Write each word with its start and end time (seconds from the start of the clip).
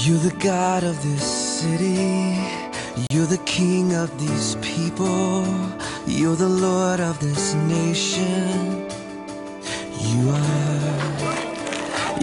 You're 0.00 0.16
the 0.16 0.34
God 0.38 0.84
of 0.84 1.02
this 1.02 1.22
city. 1.22 2.40
You're 3.10 3.26
the 3.26 3.40
King 3.44 3.94
of 3.94 4.08
these 4.18 4.56
people. 4.62 5.44
You're 6.06 6.34
the 6.34 6.48
Lord 6.48 6.98
of 6.98 7.20
this 7.20 7.52
nation. 7.54 8.88
You 10.00 10.30
are. 10.30 11.02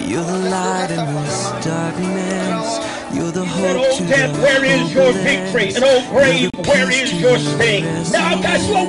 You're 0.02 0.24
the 0.24 0.50
light 0.50 0.90
in 0.90 1.06
this 1.14 1.52
darkness. 1.64 2.80
You're 3.14 3.32
the 3.32 3.46
hope 3.46 3.98
to 3.98 4.04
death, 4.08 4.36
the 4.36 4.42
where 4.42 4.66
is 4.66 4.92
your 4.92 5.14
victory? 5.14 5.76
And 5.76 5.84
old 5.84 6.10
grave, 6.10 6.50
where 6.68 6.92
is 6.92 7.14
your 7.22 7.38
sting? 7.38 7.86
Now 8.12 8.42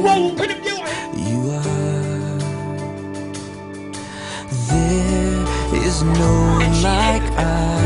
woe 0.02 0.34
could 0.36 0.50
have 0.52 0.64
done. 0.64 1.18
You 1.18 1.50
are. 1.50 2.38
There 4.70 5.84
is 5.84 6.02
no 6.02 6.32
one 6.58 6.82
like 6.82 7.22
our 7.38 7.79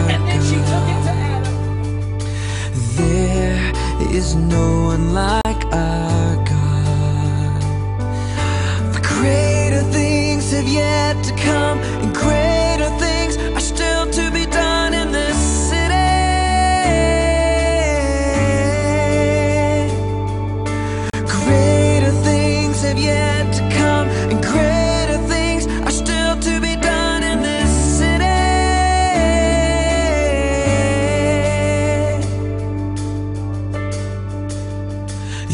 is 4.15 4.37
no 4.37 4.85
one 4.87 5.13
like 5.13 5.44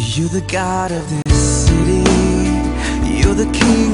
You're 0.03 0.29
the 0.29 0.41
God 0.41 0.93
of 0.93 1.09
this 1.11 1.67
city. 1.67 2.03
You're 3.05 3.35
the 3.35 3.51
King 3.53 3.90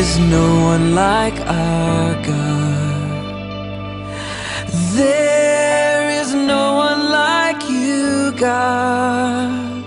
is 0.00 0.18
no 0.18 0.64
one 0.64 0.94
like 0.94 1.38
our 1.40 2.14
God. 2.22 3.22
There 4.94 6.08
is 6.20 6.32
no 6.32 6.64
one 6.86 7.02
like 7.10 7.60
you, 7.68 8.32
God. 8.32 9.84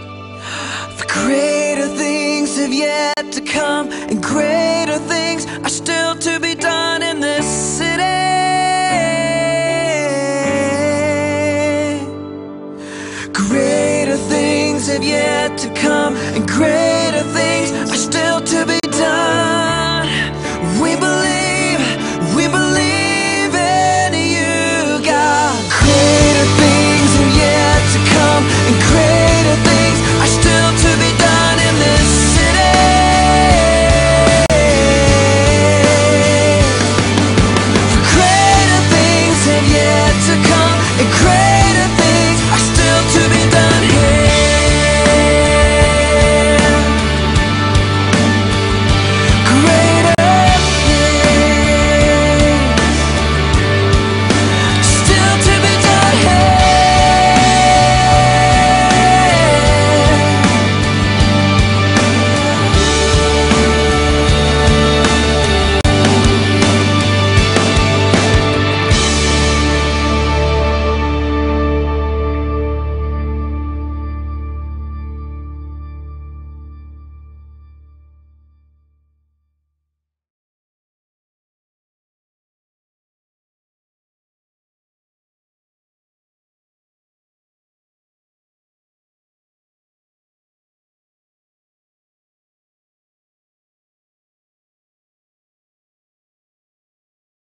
For 0.98 1.08
greater 1.08 1.88
things 2.04 2.58
have 2.58 2.72
yet 2.72 3.32
to 3.32 3.42
come, 3.42 3.92
and 4.10 4.22
greater 4.22 5.00
things 5.14 5.48
are 5.66 5.76
still 5.82 6.14
to 6.26 6.40